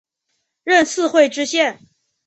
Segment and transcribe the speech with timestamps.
[0.63, 1.79] 任四会知县。